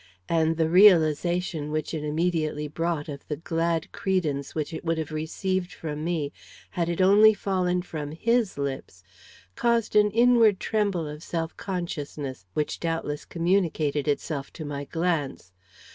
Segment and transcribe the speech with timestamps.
[0.27, 5.11] And the realization which it immediately brought of the glad credence which it would have
[5.11, 6.33] received from me
[6.71, 9.03] had it only fallen from his lips
[9.55, 15.51] caused an inward tremble of self consciousness which doubtless communicated itself to my glance.